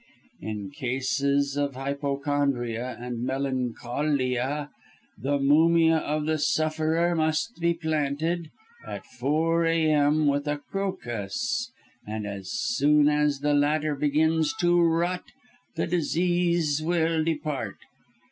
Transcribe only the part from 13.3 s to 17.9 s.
the latter begins to rot, the disease will depart.